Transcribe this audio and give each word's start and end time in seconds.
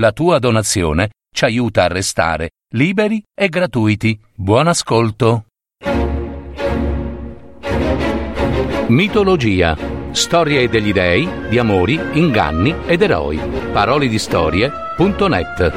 La 0.00 0.12
tua 0.12 0.38
donazione 0.38 1.10
ci 1.30 1.44
aiuta 1.44 1.84
a 1.84 1.88
restare 1.88 2.52
liberi 2.70 3.22
e 3.34 3.50
gratuiti. 3.50 4.18
Buon 4.34 4.66
ascolto. 4.66 5.44
Mitologia. 8.88 9.76
Storie 10.12 10.70
degli 10.70 10.92
dei, 10.92 11.28
di 11.50 11.58
amori, 11.58 12.00
inganni 12.14 12.74
ed 12.86 13.02
eroi. 13.02 13.38
Parole 13.72 14.08
di 14.08 14.18
storie.net. 14.18 15.72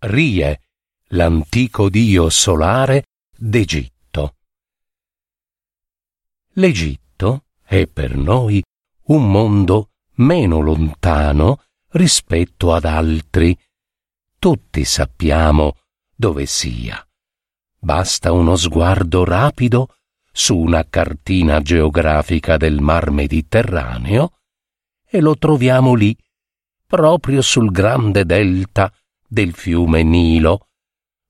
Rie, 0.00 0.60
l'antico 1.10 1.88
dio 1.88 2.28
solare 2.28 3.04
d'Egitto. 3.36 4.34
L'Egitto 6.54 7.44
è 7.74 7.88
per 7.88 8.16
noi 8.16 8.62
un 9.06 9.28
mondo 9.28 9.90
meno 10.18 10.60
lontano 10.60 11.62
rispetto 11.90 12.72
ad 12.72 12.84
altri. 12.84 13.58
Tutti 14.38 14.84
sappiamo 14.84 15.78
dove 16.14 16.46
sia. 16.46 17.04
Basta 17.76 18.30
uno 18.30 18.54
sguardo 18.54 19.24
rapido 19.24 19.96
su 20.30 20.56
una 20.56 20.86
cartina 20.88 21.60
geografica 21.60 22.56
del 22.56 22.80
mar 22.80 23.10
Mediterraneo 23.10 24.34
e 25.04 25.20
lo 25.20 25.36
troviamo 25.36 25.94
lì, 25.94 26.16
proprio 26.86 27.42
sul 27.42 27.72
grande 27.72 28.24
delta 28.24 28.92
del 29.26 29.52
fiume 29.52 30.04
Nilo, 30.04 30.68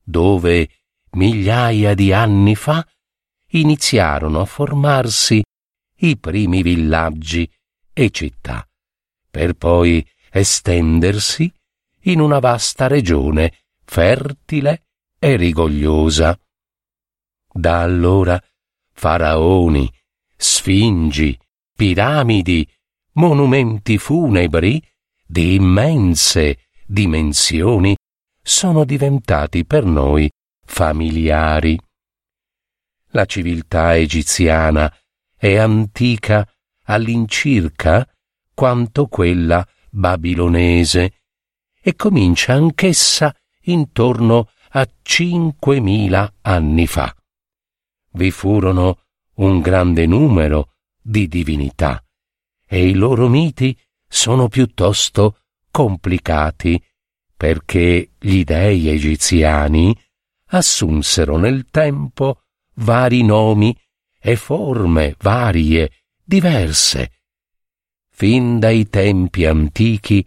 dove 0.03 0.69
migliaia 1.13 1.95
di 1.95 2.13
anni 2.13 2.55
fa 2.55 2.87
iniziarono 3.49 4.41
a 4.41 4.45
formarsi 4.45 5.43
i 5.99 6.19
primi 6.19 6.63
villaggi 6.63 7.51
e 7.93 8.11
città, 8.11 8.69
per 9.31 9.55
poi 9.55 10.07
estendersi 10.31 11.53
in 12.03 12.21
una 12.21 12.39
vasta 12.39 12.87
regione 12.87 13.65
fertile 13.85 14.87
e 15.19 15.37
rigogliosa. 15.37 16.39
Da 17.53 17.83
allora 17.83 18.43
faraoni, 18.93 19.91
sfingi, 20.37 21.39
piramidi, 21.75 22.69
monumenti 23.13 23.99
funebri 23.99 24.83
di 25.27 25.55
immense 25.55 26.67
dimensioni 26.87 27.97
sono 28.43 28.85
diventati 28.85 29.65
per 29.65 29.85
noi 29.85 30.31
familiari. 30.67 31.79
La 33.11 33.25
civiltà 33.25 33.97
egiziana 33.97 34.93
è 35.45 35.57
antica 35.59 36.51
all'incirca 36.85 38.09
quanto 38.55 39.09
quella 39.09 39.63
babilonese 39.91 41.21
e 41.83 41.95
comincia 41.97 42.55
anch'essa 42.55 43.37
intorno 43.65 44.49
a 44.71 44.89
cinquemila 45.03 46.37
anni 46.41 46.87
fa. 46.87 47.15
Vi 48.13 48.31
furono 48.31 49.01
un 49.35 49.61
grande 49.61 50.07
numero 50.07 50.77
di 50.99 51.29
divinità 51.29 52.03
e 52.67 52.89
i 52.89 52.95
loro 52.95 53.29
miti 53.29 53.79
sono 54.09 54.49
piuttosto 54.49 55.41
complicati 55.71 56.83
perché 57.37 58.13
gli 58.19 58.45
dei 58.45 58.89
egiziani 58.89 59.95
assunsero 60.47 61.37
nel 61.37 61.67
tempo 61.67 62.45
vari 62.77 63.23
nomi 63.23 63.77
e 64.27 64.37
forme 64.37 65.17
varie, 65.19 65.91
diverse. 66.25 67.11
Fin 68.09 68.59
dai 68.59 68.89
tempi 68.89 69.45
antichi 69.45 70.27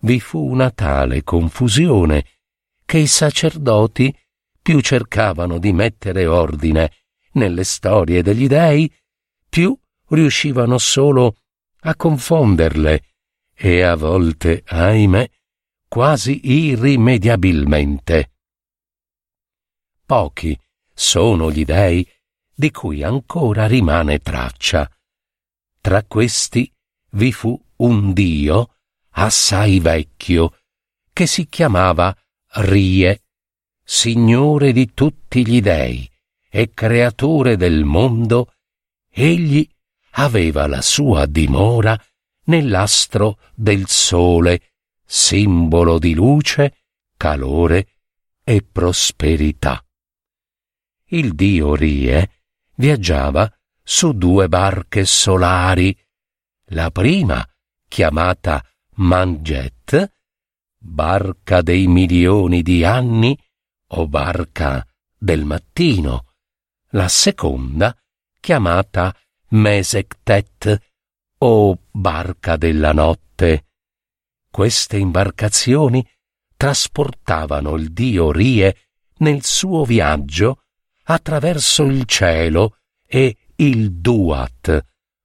vi 0.00 0.18
fu 0.18 0.50
una 0.50 0.72
tale 0.72 1.22
confusione 1.22 2.24
che 2.84 2.98
i 2.98 3.06
sacerdoti 3.06 4.12
più 4.60 4.80
cercavano 4.80 5.58
di 5.58 5.72
mettere 5.72 6.26
ordine 6.26 6.90
nelle 7.34 7.62
storie 7.62 8.20
degli 8.20 8.48
dei, 8.48 8.92
più 9.48 9.78
riuscivano 10.08 10.76
solo 10.78 11.36
a 11.82 11.94
confonderle 11.94 13.04
e 13.54 13.82
a 13.82 13.94
volte, 13.94 14.64
ahimè, 14.66 15.30
quasi 15.86 16.40
irrimediabilmente. 16.42 18.32
Pochi 20.04 20.58
sono 20.92 21.52
gli 21.52 21.64
dei 21.64 22.04
di 22.58 22.70
cui 22.70 23.02
ancora 23.02 23.66
rimane 23.66 24.20
traccia. 24.20 24.90
Tra 25.78 26.02
questi 26.04 26.72
vi 27.10 27.30
fu 27.30 27.62
un 27.76 28.14
dio 28.14 28.76
assai 29.10 29.78
vecchio 29.78 30.56
che 31.12 31.26
si 31.26 31.48
chiamava 31.48 32.16
Rie, 32.58 33.24
signore 33.84 34.72
di 34.72 34.94
tutti 34.94 35.46
gli 35.46 35.60
dei 35.60 36.10
e 36.48 36.72
creatore 36.72 37.56
del 37.56 37.84
mondo, 37.84 38.54
egli 39.10 39.68
aveva 40.12 40.66
la 40.66 40.80
sua 40.80 41.26
dimora 41.26 42.02
nell'astro 42.44 43.38
del 43.54 43.86
sole, 43.86 44.72
simbolo 45.04 45.98
di 45.98 46.14
luce, 46.14 46.84
calore 47.18 47.88
e 48.42 48.62
prosperità. 48.62 49.84
Il 51.08 51.34
dio 51.34 51.74
Rie 51.74 52.35
viaggiava 52.76 53.50
su 53.82 54.12
due 54.12 54.48
barche 54.48 55.04
solari. 55.04 55.96
La 56.70 56.90
prima, 56.90 57.46
chiamata 57.88 58.64
Manget, 58.94 60.12
barca 60.78 61.60
dei 61.62 61.86
milioni 61.86 62.62
di 62.62 62.84
anni 62.84 63.38
o 63.88 64.08
barca 64.08 64.86
del 65.16 65.44
mattino. 65.44 66.32
La 66.90 67.08
seconda, 67.08 67.96
chiamata 68.40 69.14
Mesektet 69.48 70.78
o 71.38 71.78
barca 71.90 72.56
della 72.56 72.92
notte. 72.92 73.66
Queste 74.50 74.96
imbarcazioni 74.96 76.06
trasportavano 76.56 77.76
il 77.76 77.92
dio 77.92 78.32
Rie 78.32 78.76
nel 79.18 79.44
suo 79.44 79.84
viaggio 79.84 80.65
attraverso 81.08 81.84
il 81.84 82.04
cielo 82.04 82.78
e 83.06 83.36
il 83.56 83.92
Duat, 83.92 84.84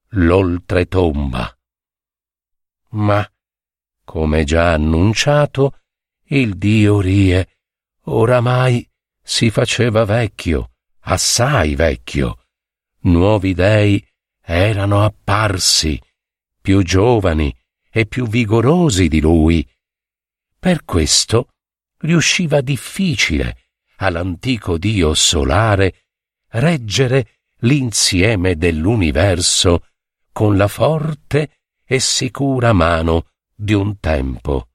l'oltretomba. 0.10 1.58
Ma, 2.90 3.28
come 4.04 4.44
già 4.44 4.74
annunciato, 4.74 5.80
il 6.26 6.58
dio 6.58 7.00
Rie 7.00 7.58
oramai 8.06 8.88
si 9.22 9.50
faceva 9.50 10.06
vecchio, 10.06 10.72
assai 11.02 11.76
vecchio. 11.76 12.46
Nuovi 13.04 13.54
dei 13.54 14.06
erano 14.40 15.04
apparsi, 15.04 16.00
più 16.62 16.84
giovani 16.84 17.56
e 17.90 18.06
più 18.06 18.28
vigorosi 18.28 19.08
di 19.08 19.20
lui. 19.20 19.68
Per 20.60 20.84
questo 20.86 21.54
riusciva 21.98 22.62
difficile 22.62 23.61
all'antico 24.02 24.78
dio 24.78 25.14
solare 25.14 26.06
reggere 26.50 27.42
l'insieme 27.60 28.56
dell'universo 28.56 29.86
con 30.32 30.58
la 30.58 30.68
forte 30.68 31.60
e 31.86 32.00
sicura 32.00 32.74
mano 32.74 33.28
di 33.54 33.74
un 33.74 34.00
tempo. 34.00 34.70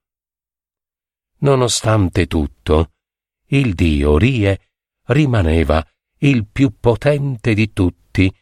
Nonostante 1.39 2.25
tutto, 2.27 2.93
il 3.47 3.73
dio 3.73 4.17
Rie 4.17 4.59
rimaneva 5.07 5.85
il 6.19 6.47
più 6.47 6.77
potente 6.79 7.53
di 7.53 7.73
tutti 7.73 8.33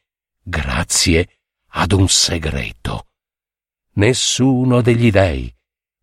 grazie 0.42 1.40
ad 1.70 1.92
un 1.92 2.08
segreto. 2.08 3.08
Nessuno 3.94 4.82
degli 4.82 5.10
dei 5.10 5.54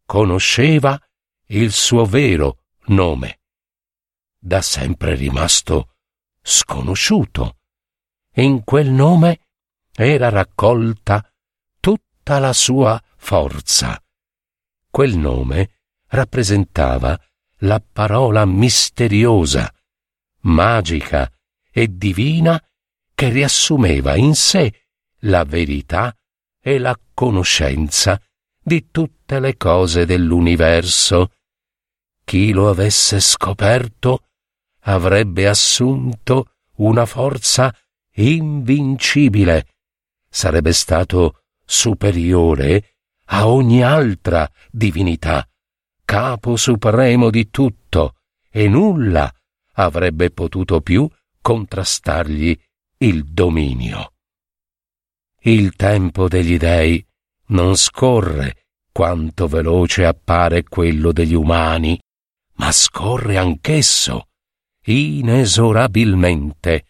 conosceva 0.05 1.00
il 1.46 1.73
suo 1.73 2.05
vero 2.05 2.64
nome 2.87 3.42
da 4.44 4.61
sempre 4.61 5.15
rimasto 5.15 5.94
sconosciuto. 6.43 7.59
In 8.37 8.65
quel 8.65 8.91
nome 8.91 9.47
era 9.94 10.31
raccolta 10.31 11.25
tutta 11.79 12.41
la 12.41 12.53
sua 12.53 13.00
forza. 13.17 14.03
Quel 14.91 15.17
nome 15.17 15.83
rappresentava 16.09 17.19
la 17.59 17.81
parola 17.81 18.44
misteriosa, 18.44 19.73
magica 20.41 21.31
e 21.71 21.97
divina 21.97 22.61
che 23.15 23.29
riassumeva 23.29 24.17
in 24.17 24.35
sé 24.35 24.88
la 25.21 25.45
verità 25.45 26.12
e 26.61 26.79
la 26.79 26.99
conoscenza 27.15 28.21
di 28.61 28.91
tutte 28.91 29.38
le 29.38 29.56
cose 29.56 30.05
dell'universo. 30.05 31.31
Chi 32.25 32.50
lo 32.50 32.69
avesse 32.69 33.21
scoperto 33.21 34.27
avrebbe 34.82 35.46
assunto 35.46 36.55
una 36.76 37.06
forza 37.06 37.75
invincibile. 38.14 39.67
Sarebbe 40.29 40.73
stato 40.73 41.43
superiore 41.64 42.96
a 43.26 43.49
ogni 43.49 43.82
altra 43.82 44.50
divinità, 44.70 45.46
capo 46.05 46.56
supremo 46.56 47.31
di 47.31 47.50
tutto, 47.50 48.17
e 48.50 48.69
nulla 48.69 49.32
avrebbe 49.75 50.31
potuto 50.31 50.81
più 50.81 51.08
contrastargli 51.40 52.58
il 52.99 53.25
dominio. 53.25 54.12
Il 55.40 55.75
tempo 55.75 56.28
degli 56.28 56.56
dei 56.56 57.05
non 57.46 57.76
scorre 57.76 58.67
quanto 58.93 59.49
veloce 59.49 60.05
appare 60.05 60.62
quello 60.64 61.12
degli 61.12 61.35
umani, 61.35 61.99
ma 62.55 62.70
scorre 62.70 63.38
anch'esso 63.38 64.26
inesorabilmente, 64.84 66.87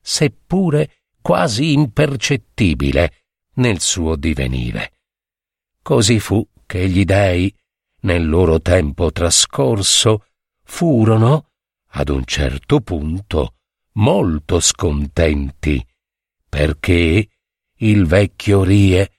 seppure 0.00 1.00
quasi 1.20 1.72
impercettibile 1.72 3.24
nel 3.54 3.80
suo 3.80 4.14
divenire. 4.16 4.92
Così 5.82 6.20
fu 6.20 6.46
che 6.66 6.88
gli 6.88 7.04
dei, 7.04 7.52
nel 8.00 8.28
loro 8.28 8.60
tempo 8.60 9.12
trascorso, 9.12 10.26
furono, 10.62 11.50
ad 11.90 12.08
un 12.08 12.24
certo 12.24 12.80
punto, 12.80 13.54
molto 13.92 14.60
scontenti, 14.60 15.84
perché 16.48 17.28
il 17.78 18.06
vecchio 18.06 18.62
Rie, 18.62 19.10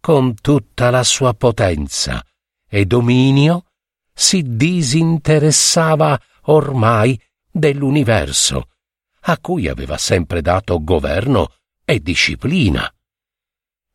con 0.00 0.34
tutta 0.34 0.90
la 0.90 1.02
sua 1.02 1.34
potenza 1.34 2.24
e 2.68 2.86
dominio, 2.86 3.66
si 4.12 4.42
disinteressava 4.42 6.20
ormai 6.42 7.20
dell'universo, 7.58 8.70
a 9.28 9.38
cui 9.38 9.68
aveva 9.68 9.96
sempre 9.96 10.42
dato 10.42 10.82
governo 10.82 11.54
e 11.84 12.00
disciplina. 12.00 12.92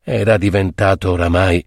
Era 0.02 0.36
diventato 0.36 1.12
oramai 1.12 1.64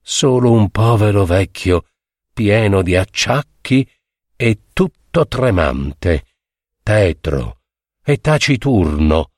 solo 0.00 0.50
un 0.50 0.70
povero 0.70 1.24
vecchio 1.24 1.86
pieno 2.32 2.82
di 2.82 2.96
acciacchi 2.96 3.88
e 4.36 4.60
tutto 4.72 5.26
tremante, 5.26 6.24
tetro 6.82 7.60
e 8.02 8.18
taciturno. 8.18 9.30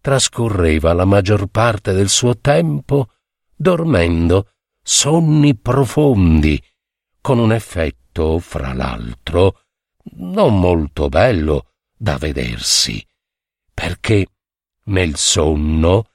Trascorreva 0.00 0.92
la 0.92 1.04
maggior 1.04 1.46
parte 1.46 1.92
del 1.92 2.08
suo 2.08 2.38
tempo 2.38 3.12
dormendo 3.54 4.50
sonni 4.82 5.56
profondi, 5.56 6.62
con 7.20 7.38
un 7.38 7.52
effetto, 7.52 8.38
fra 8.40 8.72
l'altro, 8.72 9.62
non 10.16 10.58
molto 10.58 11.08
bello 11.08 11.72
da 11.96 12.16
vedersi, 12.18 13.04
perché 13.72 14.26
nel 14.84 15.16
sonno 15.16 16.10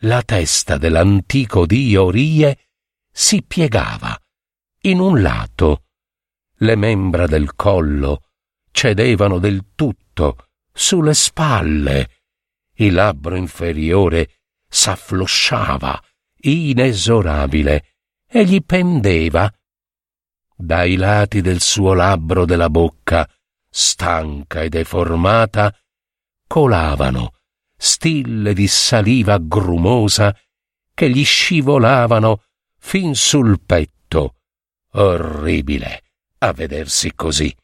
la 0.00 0.22
testa 0.22 0.76
dell'antico 0.76 1.64
dio 1.66 2.10
Rie 2.10 2.68
si 3.10 3.42
piegava 3.42 4.18
in 4.82 4.98
un 4.98 5.22
lato, 5.22 5.84
le 6.56 6.76
membra 6.76 7.26
del 7.26 7.54
collo 7.54 8.30
cedevano 8.70 9.38
del 9.38 9.72
tutto 9.74 10.48
sulle 10.72 11.14
spalle, 11.14 12.22
il 12.74 12.92
labbro 12.92 13.36
inferiore 13.36 14.40
s'afflosciava 14.68 16.02
inesorabile 16.40 17.96
e 18.26 18.44
gli 18.44 18.62
pendeva 18.64 19.52
dai 20.56 20.96
lati 20.96 21.40
del 21.40 21.60
suo 21.60 21.94
labbro 21.94 22.44
della 22.44 22.70
bocca, 22.70 23.28
stanca 23.68 24.62
e 24.62 24.68
deformata, 24.68 25.74
colavano 26.46 27.34
stille 27.76 28.54
di 28.54 28.68
saliva 28.68 29.38
grumosa 29.38 30.38
che 30.94 31.10
gli 31.10 31.24
scivolavano 31.24 32.44
fin 32.78 33.14
sul 33.14 33.60
petto. 33.60 34.36
Orribile 34.92 36.02
a 36.38 36.52
vedersi 36.52 37.12
così, 37.14 37.54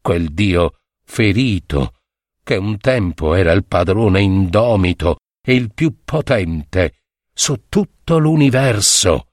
quel 0.00 0.32
dio 0.32 0.80
ferito, 1.04 1.94
che 2.42 2.56
un 2.56 2.78
tempo 2.78 3.34
era 3.34 3.52
il 3.52 3.64
padrone 3.64 4.20
indomito 4.20 5.18
e 5.40 5.54
il 5.54 5.72
più 5.72 6.02
potente 6.04 7.02
su 7.32 7.68
tutto 7.68 8.18
l'universo. 8.18 9.28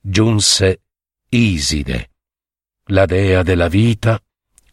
Giunse 0.00 0.82
Iside, 1.30 2.12
la 2.84 3.04
dea 3.04 3.42
della 3.42 3.68
vita 3.68 4.18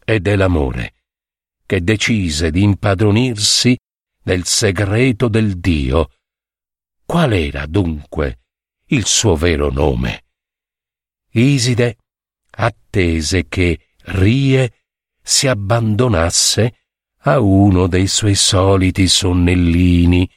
e 0.02 0.20
dell'amore, 0.20 0.94
che 1.66 1.82
decise 1.82 2.50
di 2.50 2.62
impadronirsi 2.62 3.76
del 4.22 4.46
segreto 4.46 5.28
del 5.28 5.58
Dio. 5.58 6.12
Qual 7.04 7.34
era 7.34 7.66
dunque 7.66 8.38
il 8.86 9.04
suo 9.04 9.36
vero 9.36 9.70
nome? 9.70 10.24
Iside 11.32 11.98
attese 12.52 13.48
che 13.48 13.90
Rie 14.04 14.84
si 15.22 15.48
abbandonasse 15.48 16.86
a 17.18 17.38
uno 17.38 17.86
dei 17.86 18.06
suoi 18.06 18.34
soliti 18.34 19.08
sonnellini 19.08 20.30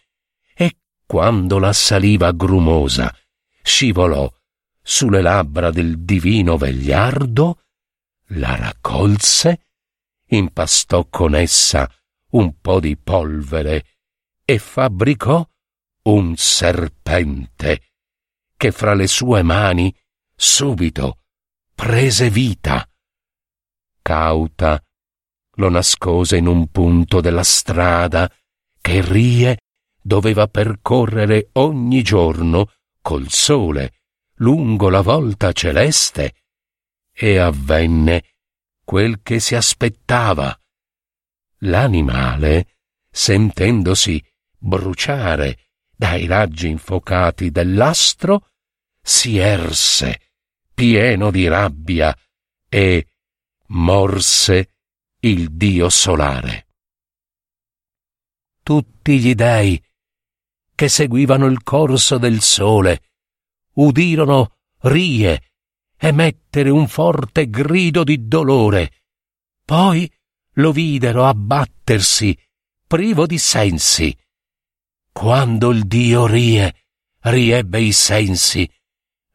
e 0.53 0.75
quando 1.05 1.59
la 1.59 1.71
saliva 1.71 2.33
grumosa 2.33 3.15
scivolò 3.61 4.29
sulle 4.89 5.21
labbra 5.21 5.69
del 5.69 5.99
divino 5.99 6.57
vegliardo, 6.57 7.61
la 8.29 8.55
raccolse, 8.55 9.67
impastò 10.29 11.05
con 11.07 11.35
essa 11.35 11.87
un 12.31 12.59
po' 12.59 12.79
di 12.79 12.97
polvere 12.97 13.85
e 14.43 14.57
fabbricò 14.57 15.47
un 16.05 16.35
serpente 16.35 17.81
che 18.57 18.71
fra 18.71 18.95
le 18.95 19.05
sue 19.05 19.43
mani 19.43 19.95
subito 20.35 21.19
prese 21.75 22.31
vita. 22.31 22.83
Cauta 24.01 24.83
lo 25.57 25.69
nascose 25.69 26.37
in 26.37 26.47
un 26.47 26.67
punto 26.71 27.21
della 27.21 27.43
strada 27.43 28.27
che 28.81 29.01
Rie 29.03 29.59
doveva 30.01 30.47
percorrere 30.47 31.49
ogni 31.53 32.01
giorno 32.01 32.71
col 33.03 33.29
sole 33.29 33.93
lungo 34.39 34.89
la 34.89 35.01
volta 35.01 35.51
celeste 35.51 36.35
e 37.11 37.37
avvenne 37.37 38.35
quel 38.83 39.21
che 39.21 39.39
si 39.39 39.55
aspettava. 39.55 40.57
L'animale, 41.63 42.77
sentendosi 43.09 44.23
bruciare 44.57 45.69
dai 45.95 46.25
raggi 46.25 46.69
infocati 46.69 47.51
dell'astro, 47.51 48.51
si 49.01 49.37
erse, 49.37 50.31
pieno 50.73 51.31
di 51.31 51.47
rabbia, 51.47 52.15
e 52.69 53.07
morse 53.67 54.75
il 55.19 55.51
dio 55.51 55.89
solare. 55.89 56.67
Tutti 58.63 59.19
gli 59.19 59.35
dei 59.35 59.83
che 60.73 60.87
seguivano 60.87 61.47
il 61.47 61.61
corso 61.63 62.17
del 62.17 62.39
sole 62.39 63.08
udirono 63.79 64.57
rie 64.81 65.49
emettere 66.01 66.69
un 66.69 66.87
forte 66.87 67.49
grido 67.49 68.03
di 68.03 68.27
dolore. 68.27 68.91
Poi 69.65 70.11
lo 70.53 70.71
videro 70.71 71.25
abbattersi, 71.25 72.37
privo 72.87 73.25
di 73.25 73.37
sensi. 73.37 74.17
Quando 75.11 75.71
il 75.71 75.85
dio 75.85 76.25
Rie 76.25 76.85
riebbe 77.19 77.81
i 77.81 77.91
sensi, 77.91 78.69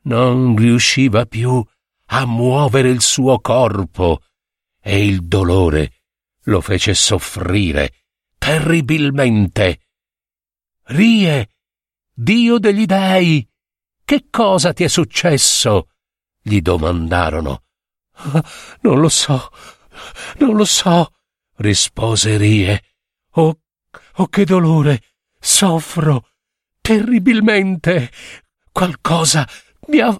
non 0.03 0.57
riusciva 0.57 1.27
più 1.27 1.63
a 2.07 2.27
muovere 2.27 2.89
il 2.89 3.03
suo 3.03 3.39
corpo 3.41 4.23
e 4.81 5.07
il 5.07 5.27
dolore 5.27 6.01
lo 6.45 6.61
fece 6.61 6.95
soffrire 6.95 8.05
terribilmente. 8.39 9.81
Rie, 10.85 11.49
dio 12.13 12.59
degli 12.59 12.85
dei, 12.85 13.47
che 14.05 14.27
cosa 14.31 14.73
ti 14.73 14.85
è 14.85 14.89
successo? 14.89 15.89
gli 16.41 16.61
domandarono. 16.61 17.63
Non 18.83 19.01
lo 19.01 19.09
so, 19.09 19.51
non 20.39 20.57
lo 20.57 20.65
so, 20.65 21.15
rispose 21.57 22.37
Rie. 22.37 22.83
Oh, 23.33 23.59
oh 24.17 24.27
che 24.29 24.45
dolore! 24.45 25.01
Soffro 25.41 26.29
terribilmente. 26.81 28.11
Qualcosa 28.71 29.49
mi 29.89 30.01
ha, 30.01 30.17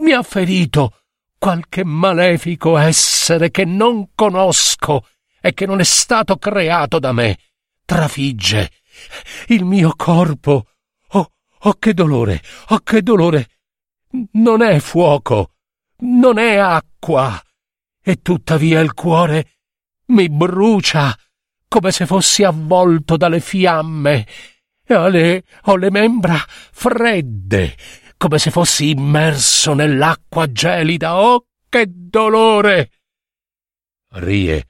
mi 0.00 0.12
ha 0.12 0.22
ferito. 0.22 1.02
Qualche 1.38 1.84
malefico 1.84 2.76
essere 2.76 3.52
che 3.52 3.64
non 3.64 4.08
conosco 4.14 5.06
e 5.40 5.54
che 5.54 5.66
non 5.66 5.78
è 5.78 5.84
stato 5.84 6.36
creato 6.36 6.98
da 6.98 7.12
me. 7.12 7.38
Trafigge 7.84 8.70
il 9.48 9.64
mio 9.64 9.94
corpo 9.94 10.70
Oh 11.60 11.74
che 11.78 11.94
dolore, 11.94 12.42
oh 12.68 12.80
che 12.80 13.02
dolore. 13.02 13.48
Non 14.32 14.62
è 14.62 14.78
fuoco, 14.80 15.52
non 15.98 16.38
è 16.38 16.56
acqua. 16.56 17.40
E 18.02 18.22
tuttavia 18.22 18.80
il 18.80 18.94
cuore 18.94 19.58
mi 20.06 20.28
brucia 20.28 21.14
come 21.68 21.90
se 21.90 22.06
fossi 22.06 22.42
avvolto 22.42 23.16
dalle 23.16 23.40
fiamme 23.40 24.26
e 24.90 24.94
ho 24.94 25.08
le, 25.08 25.44
ho 25.64 25.76
le 25.76 25.90
membra 25.90 26.42
fredde, 26.46 27.76
come 28.16 28.38
se 28.38 28.50
fossi 28.50 28.88
immerso 28.88 29.74
nell'acqua 29.74 30.50
gelida. 30.50 31.20
Oh, 31.20 31.44
che 31.68 31.84
dolore! 31.88 32.90
Rie 34.12 34.68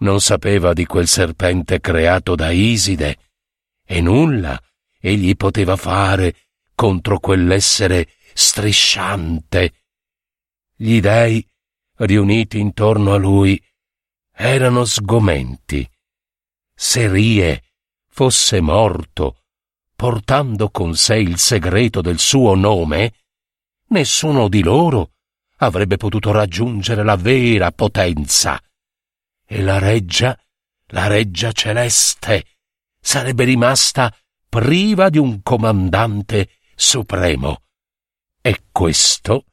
non 0.00 0.20
sapeva 0.20 0.74
di 0.74 0.84
quel 0.84 1.08
serpente 1.08 1.80
creato 1.80 2.34
da 2.34 2.50
Iside 2.50 3.16
e 3.84 4.00
nulla 4.02 4.60
egli 5.08 5.36
poteva 5.36 5.76
fare 5.76 6.34
contro 6.74 7.18
quell'essere 7.18 8.08
strisciante. 8.34 9.72
Gli 10.76 11.00
dei, 11.00 11.44
riuniti 11.96 12.58
intorno 12.58 13.12
a 13.12 13.16
lui, 13.16 13.60
erano 14.32 14.84
sgomenti. 14.84 15.88
Se 16.74 17.10
Rie 17.10 17.62
fosse 18.06 18.60
morto, 18.60 19.42
portando 19.96 20.70
con 20.70 20.94
sé 20.94 21.16
il 21.16 21.38
segreto 21.38 22.00
del 22.00 22.20
suo 22.20 22.54
nome, 22.54 23.14
nessuno 23.88 24.48
di 24.48 24.62
loro 24.62 25.14
avrebbe 25.56 25.96
potuto 25.96 26.30
raggiungere 26.30 27.02
la 27.02 27.16
vera 27.16 27.72
potenza. 27.72 28.62
E 29.44 29.62
la 29.62 29.78
reggia, 29.78 30.38
la 30.88 31.08
reggia 31.08 31.50
celeste, 31.50 32.44
sarebbe 33.00 33.42
rimasta 33.42 34.14
priva 34.48 35.08
di 35.08 35.18
un 35.18 35.42
comandante 35.42 36.50
supremo. 36.74 37.62
E 38.40 38.62
questo 38.70 39.44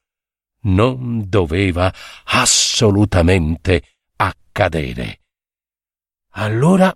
non 0.62 1.28
doveva 1.28 1.94
assolutamente 2.24 3.98
accadere. 4.16 5.22
Allora 6.38 6.96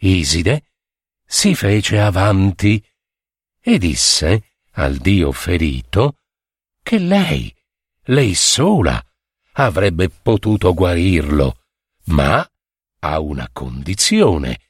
Iside 0.00 0.72
si 1.24 1.54
fece 1.54 2.00
avanti 2.00 2.82
e 3.60 3.78
disse 3.78 4.54
al 4.72 4.96
dio 4.96 5.32
ferito 5.32 6.18
che 6.82 6.98
lei, 6.98 7.54
lei 8.04 8.34
sola, 8.34 9.02
avrebbe 9.52 10.08
potuto 10.08 10.72
guarirlo, 10.72 11.64
ma 12.04 12.48
a 13.00 13.20
una 13.20 13.48
condizione, 13.52 14.60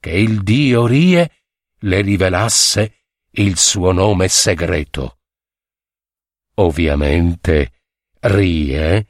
che 0.00 0.10
il 0.10 0.42
dio 0.42 0.86
Rie 0.86 1.37
le 1.80 2.00
rivelasse 2.00 3.04
il 3.32 3.56
suo 3.58 3.92
nome 3.92 4.28
segreto. 4.28 5.18
Ovviamente 6.54 7.72
Rie 8.20 9.06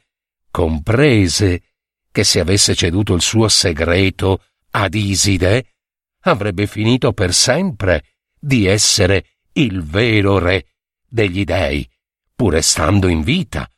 comprese 0.50 1.62
che 2.10 2.24
se 2.24 2.40
avesse 2.40 2.74
ceduto 2.74 3.14
il 3.14 3.22
suo 3.22 3.48
segreto 3.48 4.44
ad 4.70 4.94
Iside, 4.94 5.76
avrebbe 6.22 6.66
finito 6.66 7.12
per 7.12 7.32
sempre 7.32 8.16
di 8.38 8.66
essere 8.66 9.38
il 9.52 9.82
vero 9.82 10.38
re 10.38 10.66
degli 11.06 11.44
dei, 11.44 11.88
pur 12.34 12.54
restando 12.54 13.08
in 13.08 13.22
vita, 13.22 13.70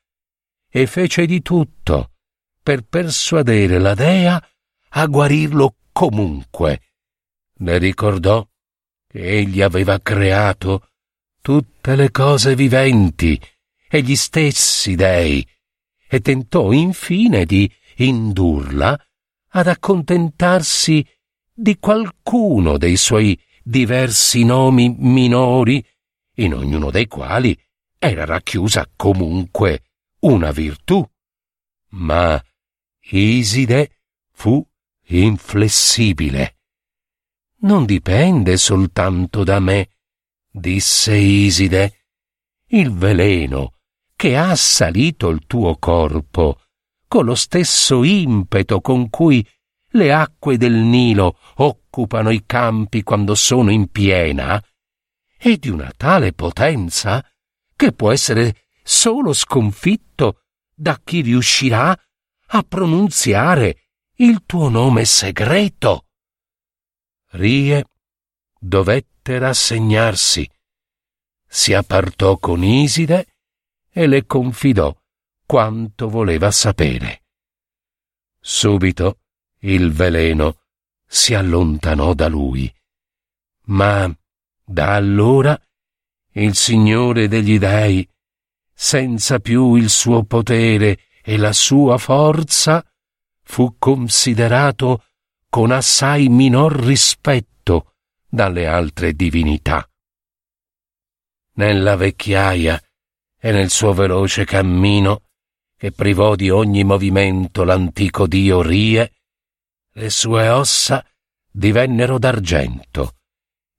e 0.69 0.87
fece 0.87 1.27
di 1.27 1.43
tutto 1.43 2.13
per 2.63 2.83
persuadere 2.83 3.79
la 3.79 3.95
dea 3.95 4.43
a 4.91 5.07
guarirlo 5.07 5.77
comunque. 5.93 6.81
Le 7.55 7.79
ricordò 7.79 8.47
che 9.11 9.27
egli 9.27 9.61
aveva 9.61 9.99
creato 9.99 10.91
tutte 11.43 11.97
le 11.97 12.13
cose 12.13 12.55
viventi 12.55 13.41
e 13.89 14.03
gli 14.03 14.15
stessi 14.15 14.95
dei, 14.95 15.45
e 16.07 16.21
tentò 16.21 16.71
infine 16.71 17.45
di 17.45 17.69
indurla 17.97 18.97
ad 19.49 19.67
accontentarsi 19.67 21.05
di 21.53 21.77
qualcuno 21.81 22.79
dei 22.79 22.97
suoi 22.97 23.37
diversi 23.65 24.45
nomi 24.45 24.95
minori, 24.97 25.85
in 26.37 26.55
ognuno 26.55 26.93
dei 26.93 27.09
quali 27.09 27.61
era 27.99 28.25
racchiusa 28.25 28.89
comunque 28.95 29.83
una 30.21 30.53
virtù. 30.53 31.05
Ma 31.95 32.41
Iside 33.11 33.91
fu 34.31 34.65
inflessibile. 35.07 36.60
Non 37.63 37.85
dipende 37.85 38.57
soltanto 38.57 39.45
da 39.45 39.61
me, 39.61 39.91
disse 40.51 41.15
Iside. 41.15 42.07
Il 42.69 42.93
veleno 42.93 43.75
che 44.17 44.37
ha 44.37 44.51
assalito 44.51 45.29
il 45.29 45.45
tuo 45.47 45.77
corpo, 45.77 46.61
con 47.07 47.25
lo 47.25 47.35
stesso 47.35 48.03
impeto 48.03 48.81
con 48.81 49.11
cui 49.11 49.47
le 49.93 50.13
acque 50.13 50.57
del 50.57 50.75
Nilo 50.75 51.39
occupano 51.57 52.31
i 52.31 52.45
campi 52.47 53.03
quando 53.03 53.35
sono 53.35 53.71
in 53.71 53.89
piena, 53.89 54.63
è 55.37 55.57
di 55.57 55.69
una 55.69 55.93
tale 55.97 56.33
potenza 56.33 57.23
che 57.77 57.93
può 57.93 58.11
essere 58.11 58.69
solo 58.83 59.33
sconfitto 59.33 60.45
da 60.75 60.99
chi 61.03 61.21
riuscirà 61.21 61.99
a 62.53 62.63
pronunziare 62.63 63.89
il 64.17 64.45
tuo 64.47 64.69
nome 64.69 65.05
segreto. 65.05 66.07
Rie 67.33 67.85
dovette 68.59 69.39
rassegnarsi, 69.39 70.51
si 71.47 71.73
appartò 71.75 72.39
con 72.39 72.65
Iside 72.65 73.37
e 73.89 74.07
le 74.09 74.27
confidò 74.27 74.97
quanto 75.47 76.09
voleva 76.09 76.51
sapere. 76.51 77.23
Subito 78.41 79.21
il 79.61 79.93
veleno 79.93 80.63
si 81.07 81.35
allontanò 81.35 82.15
da 82.15 82.27
lui. 82.27 82.73
Ma 83.67 84.13
da 84.65 84.95
allora 84.95 85.61
il 86.33 86.55
Signore 86.55 87.29
degli 87.29 87.59
Dei, 87.59 88.09
senza 88.73 89.39
più 89.39 89.77
il 89.77 89.89
suo 89.89 90.25
potere 90.25 91.07
e 91.23 91.37
la 91.37 91.53
sua 91.53 91.97
forza, 91.99 92.85
fu 93.43 93.77
considerato 93.79 95.05
con 95.51 95.73
assai 95.73 96.29
minor 96.29 96.73
rispetto 96.73 97.95
dalle 98.29 98.69
altre 98.69 99.15
divinità. 99.15 99.85
Nella 101.55 101.97
vecchiaia 101.97 102.81
e 103.37 103.51
nel 103.51 103.69
suo 103.69 103.93
veloce 103.93 104.45
cammino, 104.45 105.25
che 105.77 105.91
privò 105.91 106.37
di 106.37 106.51
ogni 106.51 106.85
movimento 106.85 107.65
l'antico 107.65 108.29
dio 108.29 108.63
Rie, 108.63 109.13
le 109.95 110.11
sue 110.11 110.49
ossa 110.49 111.05
divennero 111.51 112.19
d'argento, 112.19 113.17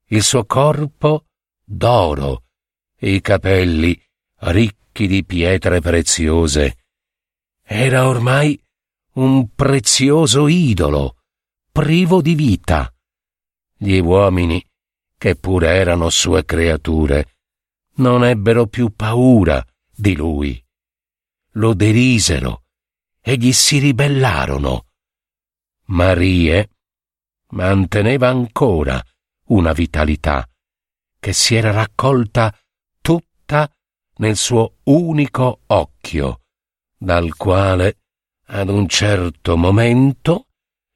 il 0.08 0.22
suo 0.22 0.44
corpo 0.44 1.24
d'oro, 1.64 2.44
i 2.98 3.22
capelli 3.22 3.98
ricchi 4.40 5.06
di 5.06 5.24
pietre 5.24 5.80
preziose. 5.80 6.76
Era 7.64 8.06
ormai 8.06 8.62
un 9.14 9.54
prezioso 9.54 10.48
idolo, 10.48 11.21
privo 11.72 12.20
di 12.20 12.34
vita. 12.34 12.94
Gli 13.74 13.98
uomini, 13.98 14.62
che 15.16 15.36
pure 15.36 15.68
erano 15.74 16.10
sue 16.10 16.44
creature, 16.44 17.36
non 17.94 18.24
ebbero 18.24 18.66
più 18.66 18.94
paura 18.94 19.64
di 19.90 20.14
lui. 20.14 20.62
Lo 21.52 21.72
derisero 21.72 22.64
e 23.20 23.36
gli 23.36 23.52
si 23.52 23.78
ribellarono 23.78 24.86
Marie 25.86 26.70
manteneva 27.50 28.28
ancora 28.28 29.02
una 29.46 29.72
vitalità 29.72 30.48
che 31.18 31.32
si 31.32 31.54
era 31.54 31.70
raccolta 31.70 32.54
tutta 33.00 33.70
nel 34.16 34.36
suo 34.36 34.76
unico 34.84 35.60
occhio, 35.66 36.40
dal 36.96 37.34
quale 37.36 37.98
ad 38.46 38.68
un 38.68 38.88
certo 38.88 39.56
momento 39.56 40.48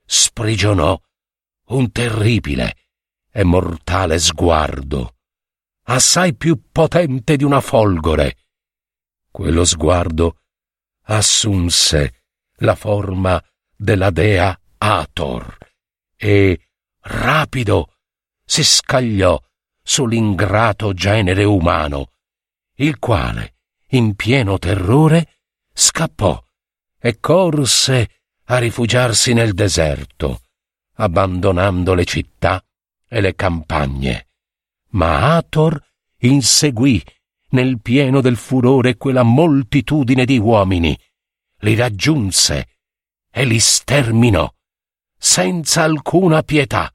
sprigionò 0.06 0.98
un 1.68 1.90
terribile 1.90 2.76
e 3.30 3.44
mortale 3.44 4.18
sguardo, 4.18 5.16
assai 5.88 6.34
più 6.34 6.70
potente 6.70 7.36
di 7.36 7.44
una 7.44 7.60
folgore. 7.60 8.36
Quello 9.30 9.64
sguardo 9.64 10.38
assunse 11.02 12.22
la 12.60 12.74
forma 12.74 13.42
della 13.76 14.10
dea 14.10 14.58
Ator 14.78 15.58
e, 16.16 16.68
rapido, 17.00 17.96
si 18.44 18.64
scagliò 18.64 19.38
sull'ingrato 19.82 20.94
genere 20.94 21.44
umano, 21.44 22.12
il 22.76 22.98
quale, 22.98 23.56
in 23.90 24.14
pieno 24.14 24.58
terrore, 24.58 25.40
scappò 25.72 26.42
e 26.98 27.20
corse 27.20 28.15
a 28.46 28.58
rifugiarsi 28.58 29.32
nel 29.32 29.54
deserto, 29.54 30.42
abbandonando 30.94 31.94
le 31.94 32.04
città 32.04 32.64
e 33.08 33.20
le 33.20 33.34
campagne. 33.34 34.28
Ma 34.90 35.36
Ator 35.36 35.80
inseguì 36.18 37.02
nel 37.50 37.80
pieno 37.80 38.20
del 38.20 38.36
furore 38.36 38.96
quella 38.96 39.22
moltitudine 39.22 40.24
di 40.24 40.38
uomini, 40.38 40.98
li 41.60 41.74
raggiunse 41.74 42.68
e 43.30 43.44
li 43.44 43.58
sterminò 43.58 44.52
senza 45.18 45.82
alcuna 45.82 46.42
pietà. 46.42 46.92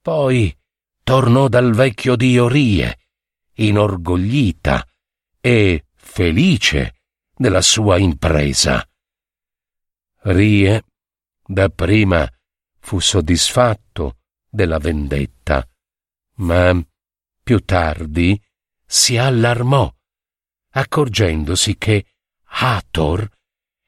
Poi 0.00 0.56
tornò 1.02 1.48
dal 1.48 1.72
vecchio 1.72 2.14
dio 2.14 2.48
Rie, 2.48 2.98
inorgoglita 3.54 4.86
e 5.40 5.86
felice 5.94 7.02
della 7.34 7.62
sua 7.62 7.98
impresa. 7.98 8.86
Rie 10.28 10.82
dapprima 11.46 12.28
fu 12.80 12.98
soddisfatto 12.98 14.16
della 14.48 14.78
vendetta, 14.78 15.64
ma 16.38 16.84
più 17.44 17.60
tardi 17.60 18.40
si 18.84 19.16
allarmò, 19.16 19.88
accorgendosi 20.70 21.76
che 21.76 22.06
Hathor 22.42 23.28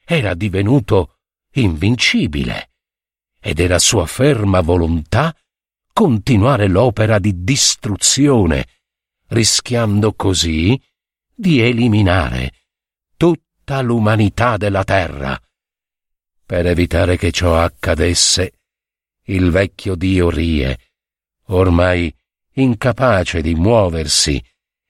era 0.05 0.35
divenuto 0.35 1.19
invincibile 1.55 2.71
ed 3.41 3.59
era 3.59 3.81
sua 3.81 4.07
ferma 4.07 4.61
volontà 4.61 5.37
continuare 5.93 6.69
l'opera 6.69 7.19
di 7.19 7.43
distruzione, 7.43 8.65
rischiando 9.29 10.15
così 10.15 10.81
di 11.35 11.61
eliminare 11.61 12.53
tutta 13.17 13.81
l'umanità 13.81 14.57
della 14.57 14.85
terra. 14.85 15.37
Per 16.49 16.65
evitare 16.65 17.19
che 17.19 17.31
ciò 17.31 17.61
accadesse, 17.61 18.61
il 19.25 19.51
vecchio 19.51 19.95
dio 19.95 20.31
Rie, 20.31 20.79
ormai 21.49 22.11
incapace 22.53 23.43
di 23.43 23.55
muoversi 23.55 24.43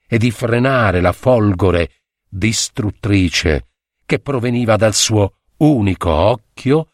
e 0.06 0.18
di 0.18 0.30
frenare 0.30 1.00
la 1.00 1.10
folgore 1.10 2.02
distruttrice 2.28 3.70
che 4.06 4.20
proveniva 4.20 4.76
dal 4.76 4.94
suo 4.94 5.40
unico 5.56 6.12
occhio, 6.12 6.92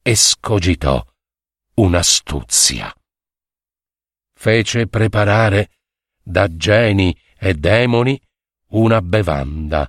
escogitò 0.00 1.04
un'astuzia. 1.74 2.90
Fece 4.32 4.86
preparare 4.86 5.68
da 6.22 6.48
geni 6.48 7.14
e 7.38 7.52
demoni 7.52 8.18
una 8.68 9.02
bevanda 9.02 9.86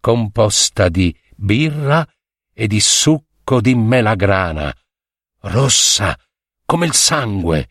composta 0.00 0.88
di 0.88 1.14
birra 1.36 2.08
e 2.50 2.66
di 2.66 2.80
succo 2.80 3.32
di 3.60 3.74
melagrana, 3.74 4.74
rossa 5.40 6.18
come 6.64 6.86
il 6.86 6.94
sangue. 6.94 7.68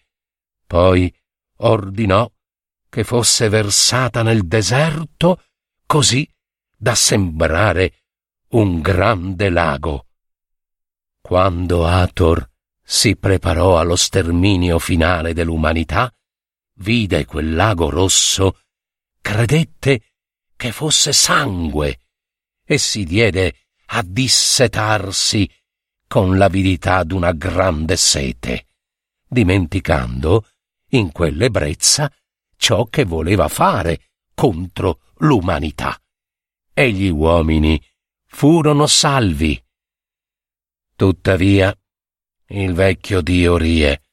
Poi 0.65 1.13
ordinò 1.57 2.29
che 2.89 3.03
fosse 3.03 3.49
versata 3.49 4.21
nel 4.21 4.45
deserto 4.45 5.43
così 5.85 6.29
da 6.75 6.95
sembrare 6.95 8.03
un 8.49 8.81
grande 8.81 9.49
lago. 9.49 10.07
Quando 11.19 11.87
Ator 11.87 12.47
si 12.83 13.15
preparò 13.15 13.79
allo 13.79 13.95
sterminio 13.95 14.77
finale 14.77 15.33
dell'umanità, 15.33 16.13
vide 16.75 17.25
quel 17.25 17.55
lago 17.55 17.89
rosso, 17.89 18.59
credette 19.21 20.01
che 20.55 20.71
fosse 20.71 21.13
sangue 21.13 21.99
e 22.63 22.77
si 22.77 23.03
diede 23.03 23.55
a 23.87 24.03
dissetarsi 24.05 25.49
con 26.13 26.37
l'avidità 26.37 27.03
d'una 27.03 27.31
grande 27.31 27.97
sete, 27.97 28.67
dimenticando 29.27 30.45
in 30.89 31.11
quell'ebbrezza 31.11 32.07
ciò 32.55 32.85
che 32.85 33.03
voleva 33.03 33.47
fare 33.47 34.11
contro 34.35 34.99
l'umanità. 35.21 35.99
E 36.71 36.91
gli 36.91 37.09
uomini 37.09 37.83
furono 38.25 38.85
salvi. 38.85 39.59
Tuttavia, 40.95 41.75
il 42.49 42.73
vecchio 42.75 43.21
dio 43.21 43.57
Rie, 43.57 44.03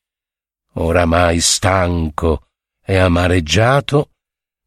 oramai 0.76 1.38
stanco 1.40 2.48
e 2.82 2.96
amareggiato, 2.96 4.12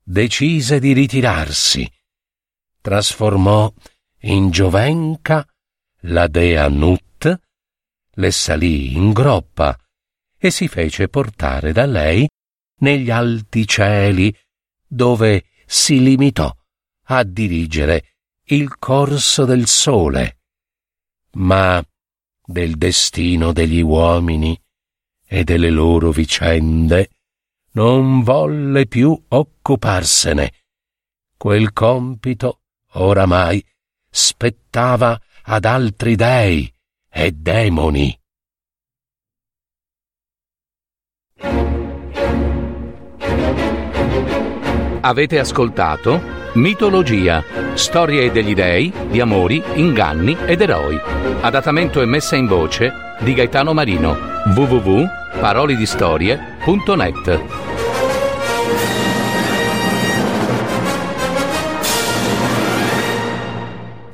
decise 0.04 0.80
di 0.80 0.94
ritirarsi. 0.94 1.92
Trasformò 2.80 3.74
in 4.20 4.52
Giovenca 4.52 5.44
la 6.02 6.28
dea 6.28 6.70
Nut, 6.70 7.13
le 8.16 8.32
salì 8.32 8.96
in 8.96 9.12
groppa 9.12 9.78
e 10.38 10.52
si 10.52 10.68
fece 10.68 11.08
portare 11.08 11.72
da 11.72 11.86
lei 11.86 12.28
negli 12.80 13.10
alti 13.10 13.66
cieli, 13.66 14.36
dove 14.86 15.46
si 15.66 16.02
limitò 16.02 16.54
a 17.08 17.24
dirigere 17.24 18.16
il 18.48 18.78
corso 18.78 19.46
del 19.46 19.68
sole. 19.68 20.40
Ma 21.34 21.84
del 22.46 22.76
destino 22.76 23.54
degli 23.54 23.82
uomini 23.82 24.60
e 25.26 25.44
delle 25.44 25.70
loro 25.70 26.12
vicende 26.12 27.10
non 27.72 28.22
volle 28.22 28.86
più 28.86 29.20
occuparsene. 29.30 30.52
Quel 31.38 31.74
compito 31.74 32.62
oramai 32.92 33.66
spettava 34.10 35.20
ad 35.44 35.66
altri 35.66 36.16
dei 36.16 36.73
e 37.14 37.32
demoni. 37.32 38.18
Avete 45.02 45.38
ascoltato 45.38 46.42
Mitologia, 46.54 47.44
storie 47.74 48.32
degli 48.32 48.54
dei, 48.54 48.94
di 49.10 49.20
amori, 49.20 49.62
inganni 49.74 50.38
ed 50.46 50.62
eroi. 50.62 50.98
Adattamento 51.42 52.00
e 52.02 52.06
messa 52.06 52.36
in 52.36 52.46
voce 52.48 52.92
di 53.20 53.34
Gaetano 53.34 53.74
Marino. 53.74 54.16
www.parolidistorie.net 54.56 57.42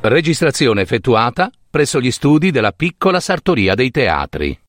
Registrazione 0.02 0.82
effettuata 0.82 1.52
presso 1.70 2.00
gli 2.02 2.12
studi 2.12 2.52
della 2.52 2.72
piccola 2.72 3.20
sartoria 3.20 3.76
dei 3.76 3.92
teatri. 3.92 4.60